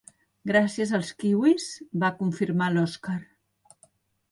[0.51, 1.67] Gràcies als kiwis
[2.05, 3.21] —va confirmar l'Oskar—.